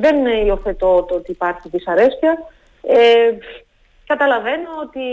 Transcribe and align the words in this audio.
Δεν 0.00 0.26
υιοθετώ 0.46 1.02
το 1.08 1.14
ότι 1.14 1.30
υπάρχει 1.30 1.68
δυσαρέσκεια. 1.68 2.38
Ε, 2.82 3.30
καταλαβαίνω 4.06 4.70
ότι 4.82 5.04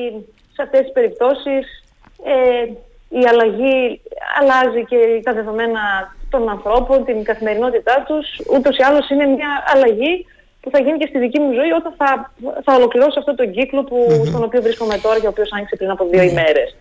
σε 0.53 0.61
αυτές 0.61 0.81
τις 0.81 0.91
περιπτώσεις 0.91 1.85
ε, 2.23 2.63
η 3.09 3.25
αλλαγή 3.31 4.01
αλλάζει 4.39 4.85
και 4.85 5.21
τα 5.23 5.33
δεδομένα 5.33 5.81
των 6.29 6.49
ανθρώπων, 6.49 7.05
την 7.05 7.23
καθημερινότητά 7.23 8.03
τους. 8.07 8.27
Ούτως 8.53 8.77
ή 8.77 8.83
άλλως 8.83 9.09
είναι 9.09 9.25
μια 9.25 9.63
αλλαγή 9.73 10.25
που 10.61 10.69
θα 10.71 10.79
γίνει 10.79 10.97
και 10.97 11.07
στη 11.07 11.19
δική 11.19 11.39
μου 11.39 11.53
ζωή 11.53 11.71
όταν 11.71 11.93
θα, 11.97 12.33
θα 12.63 12.75
ολοκληρώσω 12.75 13.19
αυτό 13.19 13.35
τον 13.35 13.51
κύκλο 13.51 13.83
που, 13.83 14.23
στον 14.25 14.43
οποίο 14.43 14.61
βρίσκομαι 14.61 14.97
τώρα 14.97 15.19
και 15.19 15.25
ο 15.25 15.29
οποίος 15.29 15.51
άνοιξε 15.51 15.75
πριν 15.75 15.89
από 15.89 16.05
δύο 16.05 16.21
mm-hmm. 16.21 16.29
ημέρες. 16.29 16.75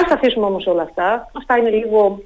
Ας 0.00 0.12
αφήσουμε 0.12 0.46
όμως 0.46 0.66
όλα 0.66 0.82
αυτά. 0.82 1.30
Αυτά 1.36 1.56
είναι 1.56 1.70
λίγο 1.70 2.22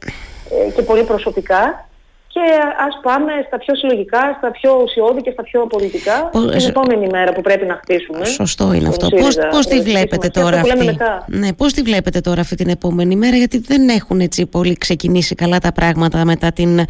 ε, 0.51 0.71
και 0.71 0.83
πολύ 0.83 1.05
προσωπικά 1.05 1.89
και 2.33 2.41
ας 2.87 3.01
πάμε 3.03 3.33
στα 3.47 3.59
πιο 3.59 3.75
συλλογικά, 3.75 4.35
στα 4.39 4.51
πιο 4.51 4.81
ουσιώδη 4.83 5.21
και 5.21 5.31
στα 5.31 5.43
πιο 5.43 5.67
πολιτικά 5.67 6.29
πώς, 6.33 6.51
την 6.51 6.69
επόμενη 6.69 7.07
μέρα 7.07 7.33
που 7.33 7.41
πρέπει 7.41 7.67
να 7.67 7.75
χτίσουμε. 7.75 8.25
Σωστό 8.25 8.73
είναι 8.73 8.89
αυτό. 8.89 9.09
Πώς, 9.09 9.37
πώς 9.51 9.67
τη 9.67 9.81
βλέπετε 9.81 10.29
τώρα 10.29 10.61
αυτή; 10.61 10.97
Ναι, 11.27 11.53
πώς 11.53 11.73
τη 11.73 11.83
βλέπετε 11.83 12.21
τώρα 12.21 12.41
αυτή 12.41 12.57
την 12.57 12.69
επόμενη 12.69 13.17
μέρα; 13.17 13.37
Γιατί 13.37 13.59
δεν 13.59 13.89
έχουν 13.89 14.21
έτσι 14.21 14.47
πολύ 14.47 14.77
ξεκινήσει 14.77 15.35
καλά 15.35 15.59
τα 15.59 15.73
πράγματα 15.73 16.25
μετά 16.25 16.53
την 16.53 16.81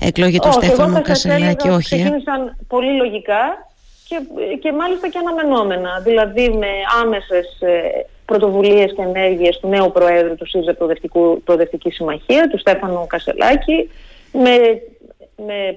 εκλογή 0.00 0.38
του 0.38 0.52
Στέφανου 0.52 1.02
Κασελάκη. 1.02 1.68
Όχι, 1.68 1.94
ε; 1.94 1.98
ξεκίνησαν 1.98 2.56
πολύ 2.68 2.96
λογικά 2.96 3.70
και, 4.08 4.16
και 4.60 4.72
μάλιστα 4.72 5.08
και 5.08 5.18
αναμενόμενα. 5.18 6.00
Δηλαδή 6.04 6.48
με 6.48 6.68
άμεσες 7.02 7.60
ε, 7.60 7.70
πρωτοβουλίες 8.24 8.92
και 8.96 9.02
ενέργειες 9.02 9.58
του 9.60 9.68
νέου 9.68 9.92
Προέδρου 9.92 10.34
του 10.34 10.46
ΣΥΡΙΖΑ 10.48 10.74
Προοδευτική 11.44 11.90
Συμμαχία, 11.90 12.48
του 12.50 12.58
Στέφανου 12.58 13.06
Κασελάκη, 13.06 13.90
με, 14.32 14.82
με, 15.46 15.76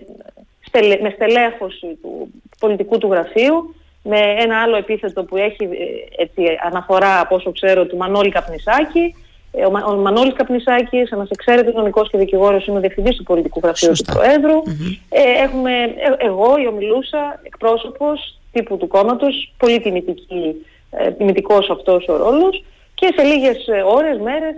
στελε, 0.67 0.97
με 1.01 1.09
στελέχωση 1.09 1.97
του 2.01 2.29
πολιτικού 2.59 2.97
του 2.97 3.11
γραφείου, 3.11 3.75
με 4.03 4.19
ένα 4.39 4.61
άλλο 4.61 4.75
επίθετο 4.75 5.23
που 5.23 5.37
έχει 5.37 5.63
ε, 5.63 6.21
έτσι, 6.23 6.43
αναφορά 6.65 7.19
από 7.19 7.35
όσο 7.35 7.51
ξέρω 7.51 7.85
του 7.85 7.97
Μανώλη 7.97 8.29
Καπνισάκη. 8.29 9.15
Ε, 9.51 9.65
ο, 9.65 9.71
Μα, 9.71 9.83
ο 9.83 9.95
Μανώλης 9.95 10.33
Καπνισάκης, 10.33 11.11
ένας 11.11 11.29
εξαίρετος 11.29 11.73
νομικός 11.73 12.09
και 12.09 12.17
δικηγόρος, 12.17 12.65
είναι 12.65 12.77
ο 12.77 12.79
διευθυντής 12.79 13.15
του 13.15 13.23
πολιτικού 13.23 13.59
γραφείου 13.63 13.91
του 13.91 14.13
Προέδρου. 14.13 14.61
Ε, 15.09 15.43
έχουμε, 15.43 15.71
εγώ, 16.17 16.57
η 16.57 16.67
ομιλούσα, 16.67 17.39
εκπρόσωπος 17.43 18.39
τύπου 18.51 18.77
του 18.77 18.87
κόμματος, 18.87 19.53
πολύ 19.57 19.79
τιμητική, 19.79 20.65
ε, 20.91 21.11
τιμητικός 21.11 21.69
αυτός 21.69 22.07
ο 22.07 22.17
ρόλος 22.17 22.63
και 22.95 23.13
σε 23.15 23.23
λίγες 23.23 23.67
ώρες, 23.85 24.19
μέρες 24.19 24.55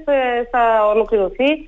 θα 0.51 0.89
ολοκληρωθεί 0.93 1.51
ε, 1.51 1.67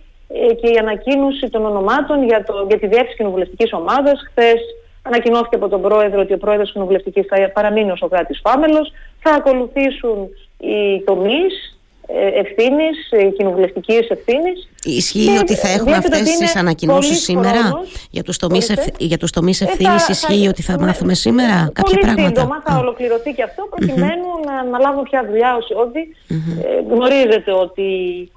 και 0.62 0.70
η 0.70 0.78
ανακοίνωση 0.78 1.50
των 1.50 1.66
ονομάτων 1.66 2.24
για, 2.24 2.44
το, 2.44 2.66
για 2.68 2.80
τη 2.80 2.88
διεύθυνση 2.88 3.16
κοινοβουλευτικής 3.16 3.74
ομάδας. 3.74 4.22
Χθες 4.30 4.62
ανακοινώθηκε 5.02 5.56
από 5.56 5.68
τον 5.68 5.82
πρόεδρο 5.82 6.20
ότι 6.22 6.34
ο 6.34 6.38
πρόεδρος 6.38 6.68
τη 6.68 6.74
κοινοβουλευτικής 6.74 7.26
θα 7.26 7.52
παραμείνει 7.52 7.92
ο 7.92 7.96
Σοκράτη 7.96 8.40
Φάμελο. 8.44 8.88
Θα 9.20 9.32
ακολουθήσουν 9.32 10.30
οι 10.60 11.02
τομείς 11.06 11.80
ε, 12.08 12.28
ευθύνης, 12.40 13.12
ε, 13.12 13.30
κοινοβουλευτικής 13.30 14.10
ευθύνης. 14.10 14.69
Ισχύει 14.84 15.38
ότι 15.40 15.56
θα 15.56 15.70
έχουμε 15.70 15.96
αυτές 15.96 16.38
τις 16.38 16.56
ανακοινώσεις 16.56 17.22
σήμερα; 17.24 17.60
για 18.10 18.24
τους 18.24 18.38
τομείς 18.38 18.74
για 18.98 19.18
τους 19.18 19.32
τομείς 19.32 19.62
ευθύνης. 19.62 20.08
Ισχύει 20.08 20.48
ότι 20.48 20.62
θα 20.62 20.80
μάθουμε 20.80 21.14
σήμερα 21.14 21.58
πολύ 21.58 21.72
κάποια 21.74 21.98
πράγματα; 21.98 22.40
Σύντομα 22.40 22.62
θα 22.66 22.78
ολοκληρωθεί 22.78 23.34
και 23.34 23.44
αυτό 23.44 23.68
προκειμένου 23.70 24.28
να, 24.46 24.64
να 24.64 24.80
λάβουν 24.80 25.04
πια 25.04 25.26
δουλειά 25.30 25.56
όσοι 25.56 25.74
Ε, 26.28 26.94
γνωρίζετε 26.94 27.52
ότι 27.52 27.82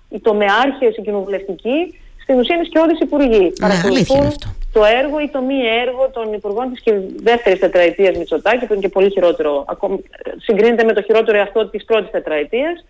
οι 0.09 0.21
τομεάρχες, 0.21 0.97
οι 0.97 1.03
κοινοβουλευτικοί, 1.03 1.79
στην 2.23 2.39
ουσία 2.39 2.55
είναι 2.57 2.65
σκιώδεις 2.65 3.01
υπουργοί. 3.01 3.43
Ναι, 3.43 3.69
Παρακολουθούν 3.69 4.33
το 4.73 4.85
έργο 4.85 5.21
ή 5.21 5.29
το 5.29 5.41
μη 5.41 5.59
έργο 5.87 6.11
των 6.13 6.33
υπουργών 6.33 6.71
της 6.73 6.81
και 6.83 6.93
δεύτερης 7.23 7.59
τετραετίας 7.59 8.17
Μητσοτάκη, 8.17 8.67
που 8.67 8.73
είναι 8.73 8.83
και 8.83 8.89
πολύ 8.89 9.11
χειρότερο, 9.11 9.65
ακόμη, 9.69 10.03
συγκρίνεται 10.37 10.85
με 10.85 10.93
το 10.93 11.03
χειρότερο 11.03 11.37
εαυτό 11.39 11.69
της 11.69 11.85
πρώτης 11.85 12.11
τετραετίας. 12.11 12.85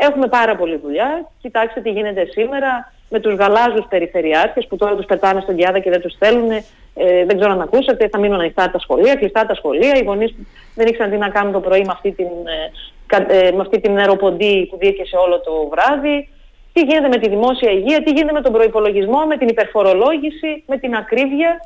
Έχουμε 0.00 0.28
πάρα 0.28 0.56
πολλή 0.56 0.76
δουλειά. 0.76 1.28
Κοιτάξτε 1.40 1.80
τι 1.80 1.90
γίνεται 1.90 2.24
σήμερα 2.24 2.92
με 3.08 3.20
τους 3.20 3.34
γαλάζους 3.34 3.86
περιφερειάρχες 3.88 4.66
που 4.66 4.76
τώρα 4.76 4.96
τους 4.96 5.06
πετάνε 5.06 5.40
στον 5.40 5.56
Κιάδα 5.56 5.78
και 5.78 5.90
δεν 5.90 6.00
τους 6.00 6.14
θέλουν. 6.18 6.50
Ε, 6.50 7.24
δεν 7.24 7.38
ξέρω 7.38 7.52
αν 7.52 7.60
ακούσατε, 7.60 8.08
θα 8.08 8.18
μείνουν 8.18 8.40
ανοιχτά 8.40 8.70
τα 8.70 8.78
σχολεία, 8.78 9.14
κλειστά 9.14 9.46
τα 9.46 9.54
σχολεία. 9.54 9.96
Οι 9.96 10.04
γονείς 10.04 10.34
δεν 10.74 10.86
ήξεραν 10.86 11.10
τι 11.10 11.16
να 11.16 11.28
κάνουν 11.28 11.52
το 11.52 11.60
πρωί 11.60 11.80
με 11.80 11.92
αυτή 11.92 12.12
την, 12.12 12.26
ε, 12.26 13.46
ε 13.46 13.52
με 13.52 13.60
αυτή 13.60 13.80
την 13.80 13.98
αεροποντή 13.98 14.66
που 14.70 14.76
διήρκεσε 14.76 15.16
όλο 15.16 15.40
το 15.40 15.68
βράδυ 15.70 16.28
τι 16.72 16.80
γίνεται 16.84 17.08
με 17.08 17.16
τη 17.16 17.28
δημόσια 17.28 17.70
υγεία, 17.70 18.02
τι 18.02 18.10
γίνεται 18.10 18.32
με 18.32 18.40
τον 18.40 18.52
προϋπολογισμό, 18.52 19.26
με 19.26 19.36
την 19.36 19.48
υπερφορολόγηση, 19.48 20.64
με 20.66 20.78
την 20.78 20.94
ακρίβεια. 20.94 21.60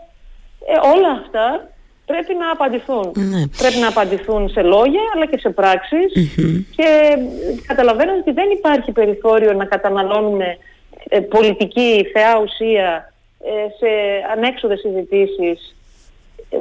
Ε, 0.67 0.97
όλα 0.97 1.11
αυτά 1.21 1.69
πρέπει 2.07 2.35
να 2.35 2.51
απαντηθούν. 2.51 3.13
Ναι. 3.15 3.47
Πρέπει 3.59 3.79
να 3.81 3.89
απαντηθούν 3.89 4.49
σε 4.49 4.63
λόγια 4.63 5.01
αλλά 5.15 5.27
και 5.27 5.39
σε 5.39 5.51
πραξεις 5.51 6.13
και 6.77 7.17
καταλαβαίνω 7.67 8.13
ότι 8.21 8.33
δεν 8.33 8.51
υπάρχει 8.51 8.93
περιθώριο 8.93 9.53
να 9.53 9.65
καταναλώνουμε 9.65 10.59
ε, 11.09 11.21
πολιτική 11.21 12.07
θεά 12.13 12.39
ουσία 12.39 13.13
ε, 13.45 13.69
σε 13.79 13.89
ανέξοδες 14.37 14.81
συζητήσεις 14.81 15.75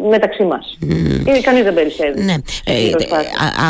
μεταξύ 0.09 0.43
μας. 0.43 0.77
Mm. 0.81 1.41
Κανείς 1.41 1.63
δεν 1.63 1.73
περισσεύει. 1.73 2.23
Ναι. 2.23 2.35
Ε, 2.63 2.91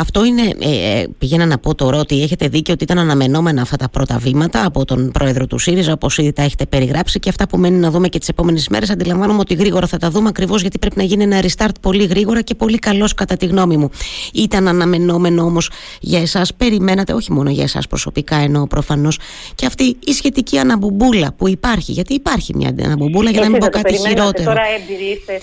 αυτό 0.00 0.24
είναι, 0.24 0.42
ε, 0.42 1.00
ε, 1.00 1.06
πηγαίνα 1.18 1.46
να 1.46 1.58
πω 1.58 1.74
τώρα 1.74 1.98
ότι 1.98 2.22
έχετε 2.22 2.48
δίκιο 2.48 2.74
ότι 2.74 2.84
ήταν 2.84 2.98
αναμενόμενα 2.98 3.62
αυτά 3.62 3.76
τα 3.76 3.88
πρώτα 3.88 4.18
βήματα 4.18 4.66
από 4.66 4.84
τον 4.84 5.10
πρόεδρο 5.10 5.46
του 5.46 5.58
ΣΥΡΙΖΑ, 5.58 5.92
όπως 5.92 6.18
ήδη 6.18 6.32
τα 6.32 6.42
έχετε 6.42 6.66
περιγράψει 6.66 7.18
και 7.18 7.28
αυτά 7.28 7.48
που 7.48 7.56
μένει 7.56 7.76
να 7.78 7.90
δούμε 7.90 8.08
και 8.08 8.18
τις 8.18 8.28
επόμενες 8.28 8.68
μέρες. 8.68 8.90
Αντιλαμβάνομαι 8.90 9.38
ότι 9.38 9.54
γρήγορα 9.54 9.86
θα 9.86 9.96
τα 9.96 10.10
δούμε 10.10 10.28
ακριβώς 10.28 10.60
γιατί 10.60 10.78
πρέπει 10.78 10.96
να 10.96 11.02
γίνει 11.02 11.22
ένα 11.22 11.40
restart 11.42 11.74
πολύ 11.80 12.04
γρήγορα 12.04 12.40
και 12.40 12.54
πολύ 12.54 12.78
καλός 12.78 13.14
κατά 13.14 13.36
τη 13.36 13.46
γνώμη 13.46 13.76
μου. 13.76 13.90
Ήταν 14.32 14.68
αναμενόμενο 14.68 15.42
όμως 15.42 15.70
για 16.00 16.20
εσάς, 16.20 16.54
περιμένατε, 16.54 17.12
όχι 17.12 17.32
μόνο 17.32 17.50
για 17.50 17.62
εσάς 17.62 17.86
προσωπικά 17.86 18.36
εννοώ 18.36 18.66
προφανώς, 18.66 19.18
και 19.54 19.66
αυτή 19.66 19.96
η 20.04 20.12
σχετική 20.12 20.58
αναμπουμπούλα 20.58 21.32
που 21.36 21.48
υπάρχει, 21.48 21.92
γιατί 21.92 22.14
υπάρχει 22.14 22.56
μια 22.56 22.74
αναμπουμπούλα 22.84 23.30
για 23.30 23.40
να 23.40 23.48
μην 23.48 23.60
πω 23.60 23.66
κάτι 23.66 23.96
χειρότερο. 23.96 24.44
Τώρα 24.44 24.62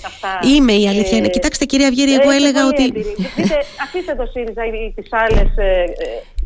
αυτά. 0.06 0.48
Είμαι 0.56 0.69
η 0.72 0.88
αλήθεια 0.88 1.16
είναι. 1.18 1.26
Ε, 1.26 1.30
Κοιτάξτε 1.30 1.64
κυρία 1.64 1.90
Βιέρη, 1.90 2.14
εγώ 2.14 2.30
ε, 2.30 2.34
έλεγα 2.34 2.66
ότι... 2.66 2.84
Αφήστε 3.84 4.14
το 4.14 4.26
ΣΥΡΙΖΑ 4.32 4.64
ή 4.66 4.92
τις 4.96 5.08
άλλες 5.12 5.56
ε, 5.56 5.84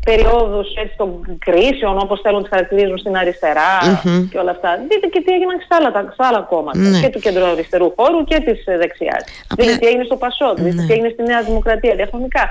περιόδους 0.05 0.67
έτσι, 0.83 0.95
των 0.97 1.09
κρίσεων 1.45 1.97
όπως 1.97 2.21
θέλουν 2.21 2.41
τις 2.41 2.49
χαρακτηρίζουν 2.49 2.97
στην 2.97 3.17
αριστερά 3.17 3.73
mm-hmm. 3.81 4.27
και 4.31 4.37
όλα 4.37 4.51
αυτά. 4.51 4.69
Δείτε 4.89 5.07
και 5.07 5.21
τι 5.21 5.33
έγιναν 5.33 5.57
στα 5.65 5.75
άλλα, 5.77 5.89
στα 6.13 6.27
άλλα 6.27 6.41
κόμματα 6.51 6.77
ναι. 6.77 6.99
και 7.01 7.09
του 7.09 7.19
κέντρου 7.19 7.45
αριστερού 7.45 7.93
χώρου 7.97 8.23
και 8.23 8.37
της 8.45 8.59
δεξιάς. 8.65 9.23
Απλά... 9.49 9.65
Δείτε 9.65 9.77
τι 9.77 9.85
έγινε 9.87 10.03
στο 10.03 10.15
Πασόκ, 10.15 10.55
δείτε 10.59 10.81
ναι. 10.81 10.85
τι 10.85 10.93
έγινε 10.93 11.09
στη 11.13 11.23
Νέα 11.23 11.41
Δημοκρατία 11.41 11.95
διαχρονικά. 11.95 12.43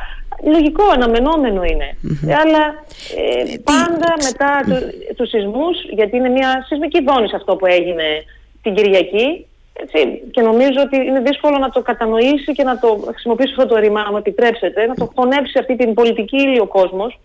Λογικό, 0.55 0.85
αναμενόμενο 0.97 1.63
είναι. 1.73 1.89
Mm-hmm. 1.95 2.31
Αλλά 2.43 2.63
ε, 3.21 3.57
πάντα 3.73 4.11
τι... 4.19 4.25
μετά 4.27 4.51
του, 4.67 4.77
τους 5.17 5.29
σεισμούς, 5.29 5.77
γιατί 5.99 6.17
είναι 6.17 6.29
μια 6.29 6.65
σεισμική 6.67 7.01
δόνηση 7.09 7.35
αυτό 7.37 7.57
που 7.57 7.67
έγινε 7.67 8.07
την 8.63 8.75
Κυριακή, 8.75 9.47
έτσι, 9.83 10.23
και 10.31 10.41
νομίζω 10.41 10.81
ότι 10.81 10.97
είναι 10.97 11.21
δύσκολο 11.21 11.59
να 11.59 11.71
το 11.71 11.83
κατανοήσει 11.83 12.53
και 12.53 12.63
να 12.63 12.79
το 12.79 13.05
χρησιμοποιήσει 13.07 13.55
αυτό 13.59 13.67
το 13.67 13.77
ρήμα, 13.77 14.03
να 14.03 14.11
μου 14.11 14.17
επιτρέψετε, 14.17 14.87
να 14.87 14.95
το 14.95 15.13
χωνέψει 15.15 15.59
αυτή 15.59 15.77
την 15.77 15.95
πολιτική 15.95 16.37
ύλη 16.37 16.61
ο 16.61 16.67
κόσμος, 16.67 17.19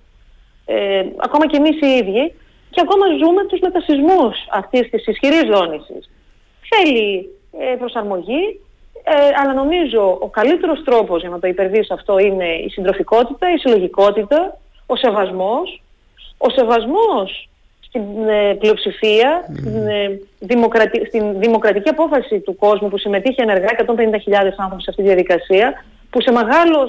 ε, 0.66 1.04
ακόμα 1.18 1.48
και 1.48 1.58
εμείς 1.58 1.82
οι 1.82 1.88
ίδιοι, 1.88 2.34
και 2.70 2.82
ακόμα 2.84 3.06
ζούμε 3.24 3.46
τους 3.46 3.60
μετασυσμούς 3.60 4.36
αυτής 4.52 4.90
της 4.90 5.08
ισχυρής 5.08 5.44
δόνησης. 5.44 6.10
Θέλει 6.70 7.30
ε, 7.60 7.76
προσαρμογή, 7.76 8.60
ε, 9.04 9.14
αλλά 9.42 9.54
νομίζω 9.54 10.18
ο 10.22 10.28
καλύτερος 10.28 10.84
τρόπος 10.84 11.22
για 11.22 11.30
να 11.30 11.40
το 11.40 11.48
υπερβείς 11.48 11.92
αυτό 11.92 12.18
είναι 12.18 12.48
η 12.48 12.70
συντροφικότητα, 12.70 13.54
η 13.54 13.58
συλλογικότητα, 13.58 14.58
ο 14.86 14.96
σεβασμός. 14.96 15.82
Ο 16.38 16.50
σεβασμός 16.50 17.49
στην 17.90 18.28
ε, 18.28 18.54
πλειοψηφία, 18.54 19.46
στην, 19.58 19.88
ε, 19.88 20.20
δημοκρατι... 20.40 21.06
στην 21.06 21.40
δημοκρατική 21.40 21.90
απόφαση 21.90 22.40
του 22.40 22.56
κόσμου 22.56 22.90
που 22.90 22.98
συμμετείχε 22.98 23.42
ενεργά 23.42 23.68
150.000 23.78 23.86
άνθρωποι 24.58 24.84
σε 24.84 24.90
αυτή 24.90 25.02
τη 25.02 25.08
διαδικασία, 25.08 25.86
που 26.10 26.22
σε 26.22 26.32
μεγάλο, 26.32 26.80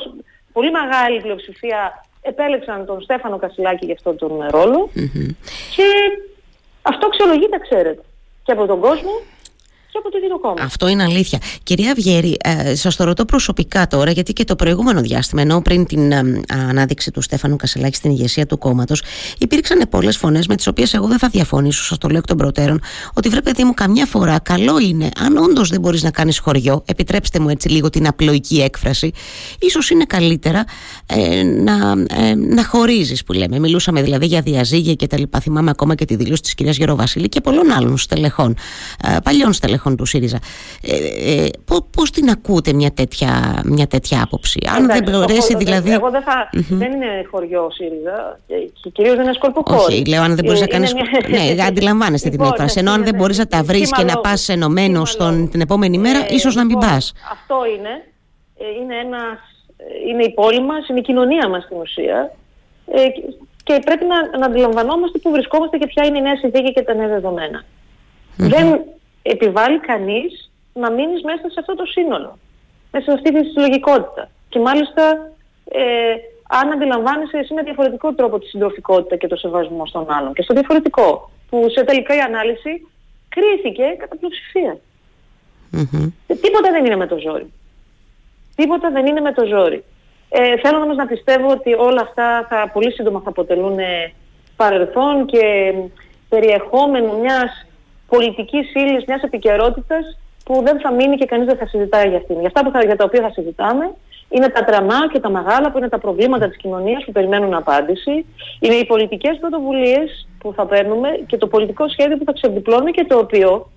πολύ 0.53 0.71
μεγάλη 0.71 1.21
πλειοψηφία 1.21 2.05
επέλεξαν 2.23 2.87
τον 2.87 3.01
Στέφανο 3.01 3.39
Κασιλάκη 3.39 3.85
για 3.85 3.95
αυτόν 3.95 4.17
τον 4.17 4.47
ρολο 4.49 4.91
και 5.77 5.89
αυτό 6.83 7.07
αξιολογείται, 7.07 7.59
ξέρετε, 7.59 8.03
και 8.43 8.53
από 8.53 8.67
τον 8.67 8.81
κόσμο 8.81 9.11
και 9.93 9.99
από 9.99 10.11
το 10.11 10.17
ίδιο 10.17 10.39
κόμμα. 10.39 10.63
Αυτό 10.63 10.89
είναι 10.89 11.03
αλήθεια. 11.03 11.39
Κυρία 11.63 11.95
Βιέρη, 11.95 12.37
ε, 12.45 12.75
σας 12.75 12.97
το 12.97 13.05
ρωτώ 13.05 13.25
προσωπικά 13.25 13.87
τώρα, 13.87 14.11
γιατί 14.11 14.33
και 14.33 14.45
το 14.45 14.57
προηγούμενο 14.57 15.01
διάστημα, 15.01 15.43
ενώ 15.43 15.63
πριν 15.63 15.87
την 15.87 16.13
ε, 16.13 16.41
ανάδειξη 16.69 17.11
του 17.11 17.21
Στέφανου 17.21 17.57
Κασελάκη 17.57 17.97
στην 17.97 18.11
ηγεσία 18.11 18.47
του 18.47 18.59
κόμματος, 18.59 19.03
υπήρξαν 19.39 19.83
πολλές 19.91 20.17
φωνές 20.17 20.47
με 20.47 20.57
τις 20.57 20.67
οποίες 20.67 20.95
εγώ 20.95 21.07
δεν 21.07 21.19
θα 21.19 21.29
διαφωνήσω, 21.29 21.85
σας 21.85 21.99
το 21.99 22.09
λέω 22.09 22.19
εκ 22.19 22.27
των 22.27 22.37
προτέρων, 22.37 22.81
ότι 23.15 23.29
βρε 23.29 23.41
παιδί 23.41 23.65
μου, 23.65 23.75
καμιά 23.75 24.07
φορά 24.07 24.39
καλό 24.39 24.79
είναι, 24.79 25.09
αν 25.19 25.37
όντως 25.37 25.69
δεν 25.69 25.81
μπορείς 25.81 26.03
να 26.03 26.11
κάνεις 26.11 26.39
χωριό, 26.39 26.83
επιτρέψτε 26.87 27.39
μου 27.39 27.49
έτσι 27.49 27.69
λίγο 27.69 27.91
την 27.91 28.07
απλοϊκή 28.07 28.61
έκφραση, 28.61 29.13
ίσως 29.59 29.91
είναι 29.91 30.05
καλύτερα 30.05 30.65
ε, 31.07 31.43
να, 31.43 31.75
ε, 32.17 32.35
να 32.35 32.65
χωρίζεις 32.65 33.25
που 33.25 33.33
λέμε. 33.33 33.59
Μιλούσαμε 33.59 34.03
δηλαδή 34.03 34.27
για 34.27 34.41
διαζύγια 34.41 34.95
και 34.95 35.07
τα 35.07 35.19
λοιπά. 35.19 35.41
Θυμάμαι 35.41 35.71
ακόμα 35.71 35.95
και 35.95 36.05
τη 36.05 36.17
δήλωση 36.17 36.43
της 36.43 36.55
κυρίας 36.55 36.77
Γεροβασίλη 36.77 37.29
και 37.29 37.41
πολλών 37.41 37.71
άλλων 37.71 37.99
στελεχών, 37.99 38.57
ε, 39.05 39.17
παλιών 39.23 39.53
στελεχών 39.53 39.80
στελέχων 39.81 39.97
του 39.97 40.05
ΣΥΡΙΖΑ. 40.05 40.39
Ε, 40.83 41.45
ε, 41.45 41.49
πώς 41.97 42.11
την 42.11 42.31
ακούτε 42.31 42.73
μια 42.73 42.91
τέτοια, 42.91 43.63
μια 43.65 43.87
τέτοια 43.87 44.23
άποψη; 44.23 44.59
Αν 44.77 44.87
δεν 44.87 45.03
μπορέσει 45.11 45.57
δηλαδή... 45.57 45.93
Εγώ 45.93 46.11
δεν, 46.11 46.23
θα, 46.23 46.51
δεν 46.69 46.93
είναι 46.93 47.27
χωριό 47.31 47.71
ΣΥΡΙΖΑ 47.71 48.41
και 48.83 48.91
κυρίως 48.91 49.15
δεν 49.15 49.25
είναι 49.25 49.33
σκορποχώρη. 49.33 49.95
Όχι, 49.95 50.05
λέω 50.05 50.23
αν 50.23 50.35
δεν 50.35 50.45
μπορείς 50.45 50.61
να 50.61 50.67
κάνεις... 50.67 50.95
Μια... 50.95 51.05
ναι, 51.29 51.63
αντιλαμβάνεστε 51.69 52.29
την 52.29 52.39
λοιπόν, 52.39 52.53
έκφραση. 52.53 52.79
Ενώ 52.79 52.93
αν 52.93 53.05
δεν 53.05 53.15
μπορείς 53.15 53.39
να 53.39 53.47
τα 53.47 53.63
βρεις 53.63 53.93
και 53.93 54.05
να 54.05 54.21
πας 54.21 54.49
ενωμένος 54.49 55.17
την 55.51 55.61
επόμενη 55.61 55.99
μέρα, 55.99 56.19
ε, 56.19 56.35
ίσως 56.35 56.55
να 56.55 56.65
μην 56.65 56.75
λοιπόν, 56.75 56.91
πας. 56.91 57.13
Αυτό 57.33 57.57
είναι. 57.77 58.05
Είναι, 58.83 58.95
ένας, 59.05 59.39
είναι 60.09 60.23
η 60.23 60.31
πόλη 60.31 60.63
μας, 60.63 60.89
είναι 60.89 60.99
η 60.99 61.03
κοινωνία 61.03 61.49
μας 61.49 61.65
στην 61.65 61.77
ουσία 61.77 62.33
και 63.63 63.81
πρέπει 63.85 64.05
να, 64.05 64.39
να 64.39 64.47
αντιλαμβανόμαστε 64.47 65.19
που 65.19 65.31
βρισκόμαστε 65.31 65.79
και 65.79 65.87
ποια 65.87 66.07
είναι 66.07 66.19
η 66.19 66.21
νέα 66.21 66.37
συνθήκη 66.37 66.73
και 66.73 66.83
τα 66.83 66.95
νέα 66.95 67.09
δεδομένα. 67.09 67.65
Δεν 68.37 68.81
επιβάλλει 69.23 69.79
κανείς 69.79 70.51
να 70.73 70.91
μείνεις 70.91 71.23
μέσα 71.23 71.51
σε 71.51 71.61
αυτό 71.61 71.75
το 71.75 71.85
σύνολο, 71.85 72.39
μέσα 72.93 73.05
σε 73.05 73.13
αυτή 73.13 73.33
τη 73.33 73.49
συλλογικότητα. 73.49 74.31
Και 74.49 74.59
μάλιστα 74.59 75.33
ε, 75.65 76.15
αν 76.49 76.73
αντιλαμβάνεσαι 76.73 77.39
εσύ 77.39 77.55
με 77.55 77.63
διαφορετικό 77.63 78.15
τρόπο 78.15 78.39
τη 78.39 78.47
συντροφικότητα 78.47 79.17
και 79.17 79.27
το 79.27 79.37
σεβασμό 79.37 79.87
στον 79.87 80.07
άλλον 80.13 80.33
και 80.33 80.43
στο 80.43 80.55
διαφορετικό, 80.55 81.31
που 81.51 81.67
σε 81.71 81.85
τελικά 81.85 82.17
η 82.17 82.21
ανάλυση 82.21 82.87
κρίθηκε 83.29 83.85
κατά 83.99 84.17
πλειοψηφία. 84.17 84.79
Τίποτα 86.27 86.71
δεν 86.71 86.85
είναι 86.85 86.97
με 86.97 87.07
το 87.07 87.19
ζόρι. 87.19 87.53
Τίποτα 88.57 88.91
δεν 88.91 89.07
είναι 89.07 89.21
με 89.21 89.33
το 89.33 89.47
ζόρι. 89.47 89.85
Ε, 90.29 90.59
θέλω 90.59 90.79
όμως 90.83 90.97
να 90.97 91.07
πιστεύω 91.07 91.51
ότι 91.51 91.73
όλα 91.73 92.01
αυτά 92.01 92.47
θα, 92.49 92.71
πολύ 92.73 92.93
σύντομα 92.93 93.21
θα 93.21 93.29
αποτελούν 93.29 93.79
ε, 93.79 94.13
παρελθόν 94.57 95.27
και 95.27 95.75
περιεχόμενο 96.29 97.19
μιας 97.19 97.67
πολιτικής 98.11 98.75
ύλης, 98.75 99.05
μιας 99.07 99.23
επικαιρότητας 99.23 100.19
που 100.45 100.63
δεν 100.65 100.81
θα 100.81 100.93
μείνει 100.93 101.17
και 101.17 101.27
κανείς 101.27 101.47
δεν 101.47 101.57
θα 101.57 101.67
συζητάει 101.67 102.09
για 102.09 102.19
αυτήν. 102.19 102.39
Για 102.39 102.47
αυτά 102.47 102.65
που 102.65 102.71
θα, 102.71 102.85
για 102.85 102.97
τα 102.97 103.05
οποία 103.05 103.21
θα 103.21 103.31
συζητάμε 103.31 103.95
είναι 104.31 104.49
τα 104.49 104.65
τραμά 104.65 105.09
και 105.13 105.21
τα 105.21 105.31
μεγάλα 105.31 105.71
που 105.71 105.79
είναι 105.79 105.89
τα 105.89 105.99
προβλήματα 105.99 106.49
της 106.49 106.57
κοινωνίας 106.57 107.05
που 107.05 107.13
περιμένουν 107.13 107.55
απάντηση. 107.55 108.27
Είναι 108.61 108.75
οι 108.75 108.87
πολιτικές 108.87 109.39
πρωτοβουλίες 109.41 110.29
που 110.39 110.53
θα 110.57 110.67
παίρνουμε 110.67 111.09
και 111.27 111.37
το 111.37 111.47
πολιτικό 111.47 111.89
σχέδιο 111.89 112.17
που 112.17 112.25
θα 112.25 112.33
ξεδιπλώνουμε 112.33 112.91
και 112.91 113.05
το 113.05 113.19
οποίο 113.19 113.71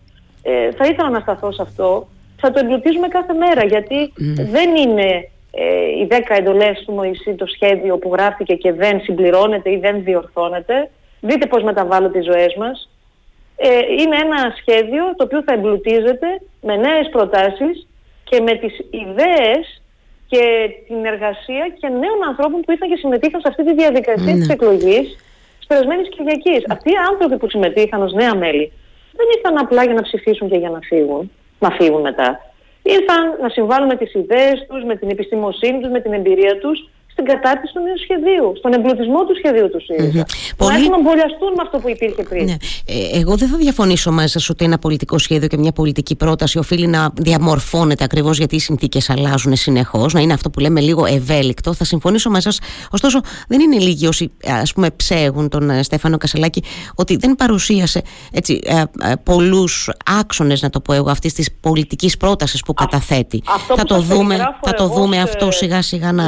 ε, 0.44 0.72
θα 0.72 0.86
ήθελα 0.86 1.10
να 1.10 1.20
σταθώ 1.20 1.52
σε 1.52 1.62
αυτό. 1.62 2.08
Θα 2.38 2.52
το 2.52 2.60
εμπλουτίζουμε 2.60 3.08
κάθε 3.08 3.34
μέρα 3.34 3.66
γιατί 3.66 4.14
δεν 4.52 4.76
είναι 4.76 5.30
ε, 5.52 5.86
οι 6.02 6.08
10 6.10 6.16
εντολές 6.28 6.84
του 6.86 6.94
Μωυσή 6.94 7.36
το 7.36 7.46
σχέδιο 7.46 7.98
που 7.98 8.10
γράφτηκε 8.14 8.54
και 8.54 8.74
δεν 8.74 9.02
συμπληρώνεται 9.02 9.72
ή 9.72 9.78
δεν 9.78 10.04
διορθώνεται. 10.04 10.90
Δείτε 11.20 11.46
πώς 11.46 11.64
μεταβάλλονται 11.64 12.20
οι 12.20 12.22
ζωές 12.22 12.56
μας. 12.58 12.90
Ε, 13.56 13.80
είναι 14.00 14.18
ένα 14.26 14.56
σχέδιο 14.60 15.04
το 15.16 15.24
οποίο 15.24 15.44
θα 15.44 15.54
εμπλουτίζεται 15.54 16.28
με 16.62 16.76
νέες 16.76 17.10
προτάσεις 17.12 17.88
και 18.24 18.42
με 18.42 18.54
τις 18.56 18.74
ιδέες 18.80 19.82
και 20.28 20.44
την 20.88 21.06
εργασία 21.06 21.66
και 21.80 21.88
νέων 21.88 22.20
ανθρώπων 22.28 22.62
που 22.62 22.72
ήρθαν 22.72 22.90
και 22.90 22.96
συμμετείχαν 22.96 23.42
σε 23.42 23.48
αυτή 23.50 23.64
τη 23.66 23.74
διαδικασία 23.74 24.34
mm. 24.34 24.38
της 24.38 24.50
εκλογής 24.50 25.06
της 25.58 25.68
περασμένης 25.68 26.10
Κυριακής. 26.10 26.64
Αυτοί 26.70 26.90
οι 26.92 27.02
άνθρωποι 27.12 27.38
που 27.38 27.50
συμμετείχαν 27.50 28.02
ως 28.02 28.14
νέα 28.14 28.36
μέλη 28.36 28.72
δεν 29.18 29.28
ήρθαν 29.36 29.58
απλά 29.58 29.84
για 29.84 29.94
να 29.94 30.02
ψηφίσουν 30.02 30.50
και 30.50 30.58
για 30.58 30.70
να 30.70 30.80
φύγουν, 30.80 31.32
να 31.60 31.70
φύγουν 31.70 32.02
μετά 32.02 32.54
ήρθαν 32.84 33.38
να 33.42 33.50
συμβάλλουν 33.50 33.88
με 33.88 33.96
τις 33.96 34.14
ιδέες 34.14 34.66
τους, 34.70 34.84
με 34.84 34.96
την 34.96 35.10
επιστημοσύνη 35.10 35.80
τους, 35.80 35.92
με 35.92 36.00
την 36.00 36.14
εμπειρία 36.14 36.58
τους 36.58 36.90
στην 37.14 37.26
κατάρτιση 37.26 37.74
του 37.74 37.82
νέου 37.88 38.00
σχεδίου, 38.06 38.54
στον 38.58 38.74
εμπλουτισμό 38.74 39.20
του 39.26 39.36
σχεδίου 39.40 39.70
τους 39.70 39.84
ΣΥΡΙΖΑ. 39.84 40.24
Mm-hmm. 40.26 40.54
Πολύ... 40.58 40.90
Να 40.90 40.96
εμβολιαστούν 40.96 41.52
με 41.58 41.62
αυτό 41.66 41.78
που 41.78 41.90
υπήρχε 41.90 42.24
πριν. 42.24 42.46
Ναι. 42.46 42.56
Ε, 42.86 43.20
εγώ 43.20 43.36
δεν 43.36 43.48
θα 43.48 43.58
διαφωνήσω 43.58 44.12
μαζί 44.12 44.28
σας 44.28 44.50
ότι 44.50 44.66
ένα 44.66 44.78
πολιτικό 44.78 45.18
σχέδιο 45.18 45.48
και 45.48 45.58
μια 45.58 45.72
πολιτική 45.72 46.16
πρόταση 46.16 46.58
οφείλει 46.58 46.88
να 46.88 47.12
διαμορφώνεται 47.16 48.04
ακριβώς 48.04 48.38
γιατί 48.38 48.56
οι 48.56 48.60
συνθήκες 48.60 49.10
αλλάζουν 49.10 49.56
συνεχώς, 49.56 50.14
να 50.14 50.20
είναι 50.20 50.34
αυτό 50.34 50.50
που 50.50 50.60
λέμε 50.60 50.82
λίγο 50.82 51.06
ευέλικτο. 51.06 51.74
Θα 51.74 51.84
συμφωνήσω 51.84 52.30
μαζί 52.30 52.44
σας. 52.44 52.60
Ωστόσο, 52.92 53.20
δεν 53.48 53.60
είναι 53.60 53.78
λίγοι 53.78 54.08
όσοι 54.08 54.32
ας 54.62 54.74
πούμε, 54.74 54.92
ψέγουν 54.92 55.50
τον 55.50 55.70
ε, 55.70 55.84
Στέφανο 55.84 56.18
Κασελάκη 56.18 56.64
ότι 56.96 57.16
δεν 57.16 57.36
παρουσίασε 57.36 58.02
έτσι, 58.32 58.60
ε, 58.64 58.80
ε, 58.80 59.14
πολλούς 59.24 59.90
άξονες, 60.20 60.62
να 60.62 60.70
το 60.70 60.80
πω 60.80 60.94
εγώ, 60.94 61.10
αυτής 61.10 61.34
της 61.34 61.50
πολιτικής 61.60 62.18
πρότασης 62.18 62.62
που 62.62 62.74
καταθέτει. 62.74 63.44
θα, 63.76 63.84
το 63.84 64.00
δούμε, 64.00 64.38
θα 64.62 64.74
το 64.74 64.88
δούμε 64.88 65.22
αυτό 65.22 65.52
σιγά 65.52 65.82
σιγά 65.82 66.12
να 66.12 66.24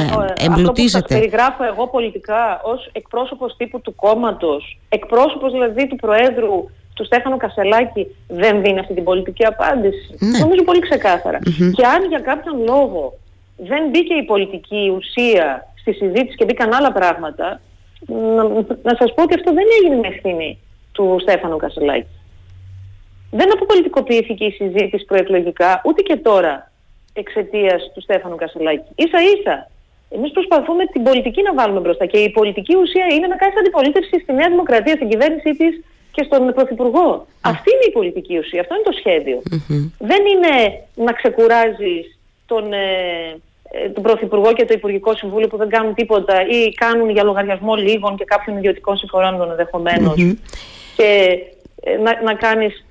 εμπλουτίσει 0.76 1.00
που 1.00 1.08
περιγράφω 1.08 1.64
εγώ 1.64 1.86
πολιτικά 1.86 2.60
ως 2.62 2.90
εκπρόσωπος 2.92 3.56
τύπου 3.56 3.80
του 3.80 3.94
κόμματος, 3.94 4.78
εκπρόσωπος 4.88 5.52
δηλαδή 5.52 5.86
του 5.86 5.96
Προέδρου 5.96 6.70
του 6.94 7.04
Στέφανου 7.04 7.36
Κασελάκη 7.36 8.06
δεν 8.28 8.62
δίνει 8.62 8.78
αυτή 8.78 8.94
την 8.94 9.04
πολιτική 9.04 9.44
απάντηση. 9.44 10.14
Ναι. 10.18 10.38
Νομίζω 10.38 10.62
πολύ 10.62 10.80
Και 11.72 11.86
αν 11.86 12.04
για 12.08 12.20
κάποιον 12.20 12.64
λόγο 12.64 13.18
δεν 13.56 13.88
μπήκε 13.90 14.14
η 14.14 14.22
πολιτική 14.22 14.92
ουσία 14.96 15.72
στη 15.80 15.92
συζήτηση 15.92 16.36
και 16.36 16.44
μπήκαν 16.44 16.74
άλλα 16.74 16.92
πράγματα, 16.92 17.60
να, 18.36 18.42
να 18.82 18.94
σας 18.98 19.14
πω 19.14 19.22
ότι 19.22 19.34
αυτό 19.34 19.52
δεν 19.52 19.64
έγινε 19.78 19.96
με 19.96 20.08
ευθύνη 20.08 20.58
του 20.92 21.16
Στέφανου 21.20 21.56
Κασελάκη. 21.56 22.08
Δεν 23.30 23.52
αποπολιτικοποιήθηκε 23.52 24.44
η 24.44 24.50
συζήτηση 24.50 25.04
προεκλογικά, 25.04 25.80
ούτε 25.84 26.02
και 26.02 26.16
τώρα 26.16 26.72
εξαιτίας 27.12 27.90
του 27.94 28.00
Στέφανου 28.00 28.36
Κασελάκη. 28.36 28.88
Ίσα 28.94 29.18
ίσα 29.38 29.70
εμείς 30.08 30.30
προσπαθούμε 30.30 30.86
την 30.86 31.02
πολιτική 31.02 31.42
να 31.42 31.54
βάλουμε 31.54 31.80
μπροστά. 31.80 32.06
Και 32.06 32.18
η 32.18 32.30
πολιτική 32.30 32.74
ουσία 32.76 33.06
είναι 33.14 33.26
να 33.26 33.36
κάνει 33.36 33.52
αντιπολίτευση 33.58 34.20
στη 34.22 34.32
Νέα 34.32 34.48
Δημοκρατία, 34.48 34.94
στην 34.94 35.08
κυβέρνησή 35.08 35.50
της 35.56 35.80
και 36.10 36.22
στον 36.24 36.52
Πρωθυπουργό. 36.54 37.26
Αυτή 37.40 37.70
είναι 37.74 37.86
η 37.88 37.92
πολιτική 37.92 38.38
ουσία, 38.38 38.60
αυτό 38.60 38.74
είναι 38.74 38.84
το 38.84 38.96
σχεδιο 38.98 39.42
Δεν 39.98 40.22
είναι 40.32 40.54
να 40.94 41.12
ξεκουράζεις 41.12 42.18
τον, 42.46 42.72
ε, 42.72 42.86
ε, 43.70 43.88
τον 43.88 44.02
Πρωθυπουργό 44.02 44.52
και 44.52 44.64
το 44.64 44.74
Υπουργικό 44.74 45.14
Συμβούλιο 45.16 45.48
που 45.48 45.56
δεν 45.56 45.68
κάνουν 45.68 45.94
τίποτα 45.94 46.46
ή 46.46 46.72
κάνουν 46.72 47.10
για 47.10 47.24
λογαριασμό 47.24 47.74
λίγων 47.74 48.16
και 48.16 48.24
κάποιων 48.24 48.56
ιδιωτικών 48.56 48.96
συμφωνών 48.96 49.50
ενδεχομένως. 49.50 50.36
Και 50.96 51.38
ε, 51.82 51.96
να, 51.96 52.22
να 52.22 52.34
κάνεις 52.34 52.85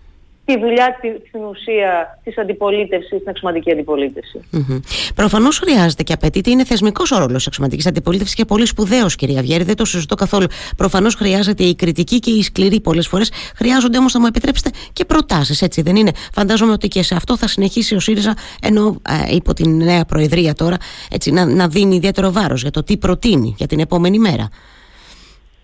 τη 0.46 0.60
δουλειά 0.60 0.98
στην 1.28 1.44
ουσία 1.44 2.20
της 2.24 2.38
αντιπολίτευσης, 2.38 3.10
την 3.10 3.30
αξιωματική 3.30 3.72
αντιπολίτευση. 3.72 4.40
Mm-hmm. 4.54 4.80
Προφανώς 5.16 5.60
χρειάζεται 5.60 6.04
και 6.04 6.14
απαιτείται, 6.14 6.50
είναι 6.50 6.66
θεσμικός 6.66 7.12
ο 7.12 7.18
ρόλος 7.18 7.34
της 7.34 7.48
αξιωματικής 7.48 7.86
αντιπολίτευσης 7.86 8.36
και 8.36 8.46
πολύ 8.46 8.66
σπουδαίος, 8.66 9.16
κυρία 9.16 9.42
Βιέρη, 9.42 9.64
δεν 9.64 9.76
το 9.76 9.86
συζητώ 9.86 10.16
καθόλου. 10.16 10.46
Προφανώς 10.78 11.16
χρειάζεται 11.16 11.64
η 11.64 11.76
κριτική 11.76 12.20
και 12.20 12.32
η 12.32 12.42
σκληρή 12.42 12.82
πολλές 12.82 13.08
φορές. 13.08 13.32
Χρειάζονται 13.56 13.98
όμως, 13.98 14.12
θα 14.12 14.20
μου 14.20 14.26
επιτρέψετε, 14.26 14.70
και 14.94 15.06
προτάσεις, 15.06 15.62
έτσι 15.62 15.82
δεν 15.82 15.96
είναι; 15.96 16.12
Φαντάζομαι 16.34 16.72
ότι 16.72 16.88
και 16.88 17.04
σε 17.04 17.16
αυτό 17.16 17.38
θα 17.38 17.48
συνεχίσει 17.48 17.96
ο 17.96 18.00
ΣΥΡΙΖΑ, 18.00 18.34
ενώ 18.62 19.02
ε, 19.30 19.36
υπό 19.36 19.54
την 19.54 19.76
νέα 19.76 20.06
Προεδρία 20.06 20.54
τώρα, 20.54 20.78
έτσι, 21.12 21.32
να, 21.32 21.46
να 21.46 21.68
δίνει 21.68 21.96
ιδιαίτερο 21.96 22.32
βάρος 22.32 22.62
για 22.62 22.72
το 22.72 22.84
τι 22.84 22.98
προτείνει 22.98 23.56
για 23.58 23.68
την 23.68 23.80
επόμενη 23.80 24.20
μέρα. 24.20 24.50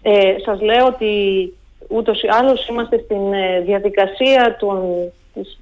Ε, 0.01 0.35
σας 0.45 0.61
λέω 0.61 0.85
ότι 0.85 1.05
ούτως 1.91 2.21
ή 2.21 2.27
άλλως 2.27 2.67
είμαστε 2.67 3.01
στην 3.05 3.33
ε, 3.33 3.59
διαδικασία 3.59 4.55
των, 4.59 4.81
της, 5.33 5.59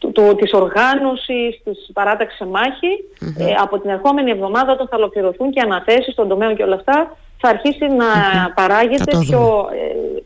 του, 0.00 0.12
του, 0.12 0.34
της 0.34 0.52
οργάνωσης, 0.52 1.60
της 1.64 1.90
παράταξης 1.92 2.38
σε 2.38 2.46
μαχη 2.46 2.92
ε, 3.38 3.54
από 3.60 3.78
την 3.78 3.90
ερχόμενη 3.90 4.30
εβδομάδα 4.30 4.72
όταν 4.72 4.88
θα 4.88 4.96
ολοκληρωθούν 4.96 5.50
και 5.50 5.60
αναθέσεις 5.60 6.14
των 6.14 6.28
τομέων 6.28 6.56
και 6.56 6.62
όλα 6.62 6.74
αυτά 6.74 7.16
θα 7.38 7.48
αρχίσει 7.48 7.86
να 7.86 8.06
παράγεται 8.54 9.18
πιο... 9.20 9.68
Ε, 9.72 10.20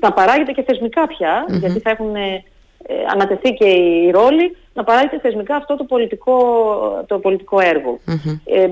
θα 0.00 0.12
παράγεται 0.12 0.52
και 0.52 0.62
θεσμικά 0.62 1.06
πια, 1.06 1.44
γιατί 1.48 1.80
θα 1.80 1.90
έχουν 1.90 2.14
ε, 2.90 2.94
ανατεθεί 3.12 3.54
και 3.54 3.68
οι 3.68 4.10
ρόλοι, 4.10 4.56
να 4.74 4.84
παράγεται 4.84 5.18
θεσμικά 5.18 5.56
αυτό 5.56 5.76
το 5.76 5.84
πολιτικό, 5.84 6.36
το 7.06 7.18
πολιτικό 7.18 7.60
έργο. 7.60 7.98
Ε, 8.44 8.68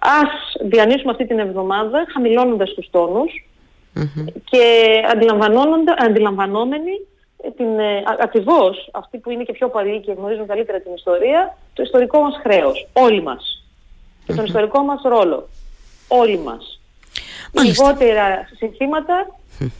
ας 0.00 0.30
διανύσουμε 0.62 1.10
αυτή 1.10 1.26
την 1.26 1.38
εβδομάδα 1.38 2.04
χαμηλώνοντας 2.12 2.74
τους 2.74 2.88
τόνους, 2.90 3.47
και 4.44 4.64
αντιλαμβανόμενοι 5.98 7.06
ε, 7.42 7.50
την, 7.50 7.78
ε, 7.78 8.02
ακριβώς 8.20 8.90
αυτοί 8.92 9.18
που 9.18 9.30
είναι 9.30 9.42
και 9.42 9.52
πιο 9.52 9.68
παλιοί 9.68 10.00
και 10.00 10.12
γνωρίζουν 10.12 10.46
καλύτερα 10.46 10.80
την 10.80 10.94
ιστορία, 10.94 11.56
το 11.72 11.82
ιστορικό 11.82 12.20
μας 12.20 12.34
χρέος. 12.42 12.88
Όλοι 12.92 13.22
μας. 13.22 13.62
Και 14.26 14.34
τον 14.34 14.44
ιστορικό 14.44 14.82
μας 14.82 15.00
ρόλο. 15.02 15.48
Όλοι 16.08 16.38
μας. 16.38 16.80
Λιγότερα 17.52 18.48
συνθήματα 18.56 19.26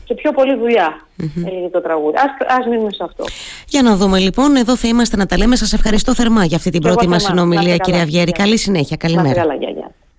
και 0.03 0.13
πιο 0.13 0.31
πολλή 0.31 0.55
δουλειά, 0.55 1.07
έλεγε 1.45 1.67
το 1.67 1.81
τραγούδι. 1.81 2.17
Ας, 2.17 2.57
ας 2.59 2.65
μείνουμε 2.65 2.91
σε 2.91 3.03
αυτό. 3.03 3.23
Για 3.67 3.81
να 3.81 3.95
δούμε 3.95 4.19
λοιπόν, 4.19 4.55
εδώ 4.55 4.75
θα 4.75 4.87
είμαστε 4.87 5.17
να 5.17 5.25
τα 5.25 5.37
λέμε. 5.37 5.55
Σας 5.55 5.73
ευχαριστώ 5.73 6.13
θερμά 6.13 6.45
για 6.45 6.57
αυτή 6.57 6.69
την 6.69 6.81
πρώτη 6.81 7.07
μας 7.07 7.23
συνομιλία, 7.23 7.77
κυρία 7.77 8.05
Βιέρη. 8.05 8.31
Καλή 8.31 8.57
συνέχεια, 8.57 8.97
καλημέρα. 8.97 9.41
Καλά, 9.41 9.55